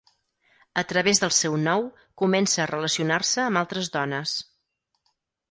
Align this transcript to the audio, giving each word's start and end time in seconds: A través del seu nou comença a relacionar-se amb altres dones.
A 0.81 0.83
través 0.91 1.21
del 1.23 1.33
seu 1.39 1.57
nou 1.67 1.85
comença 2.21 2.65
a 2.65 2.67
relacionar-se 2.73 3.45
amb 3.45 3.63
altres 3.63 3.93
dones. 3.99 4.35